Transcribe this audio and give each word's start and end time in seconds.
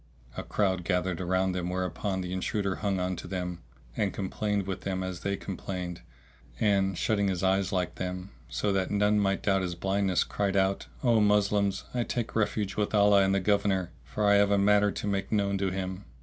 A 0.35 0.41
crowd 0.41 0.83
gathered 0.83 1.21
around 1.21 1.51
them, 1.51 1.69
whereupon 1.69 2.21
the 2.21 2.33
intruder 2.33 2.77
hung 2.77 2.99
on 2.99 3.15
to 3.17 3.27
them; 3.27 3.59
and 3.95 4.11
complained 4.11 4.65
with 4.65 4.81
them 4.81 5.03
as 5.03 5.19
they 5.19 5.37
complained, 5.37 6.01
and, 6.59 6.97
shutting 6.97 7.27
his 7.27 7.43
eyes 7.43 7.71
like 7.71 7.93
them, 7.93 8.31
so 8.49 8.73
that 8.73 8.89
none 8.89 9.19
might 9.19 9.43
doubt 9.43 9.61
his 9.61 9.75
blindness, 9.75 10.23
cried 10.23 10.55
out, 10.57 10.87
"O 11.03 11.19
Moslems, 11.21 11.83
I 11.93 12.03
take 12.03 12.35
refuge 12.35 12.75
with 12.75 12.95
Allah 12.95 13.21
and 13.21 13.35
the 13.35 13.39
Governor, 13.39 13.91
for 14.03 14.25
I 14.27 14.37
have 14.37 14.49
a 14.49 14.57
matter 14.57 14.91
to 14.91 15.05
make 15.05 15.31
known 15.31 15.55
to 15.59 15.69
him!" 15.69 16.05